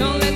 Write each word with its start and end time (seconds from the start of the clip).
Don't 0.00 0.18
let 0.18 0.29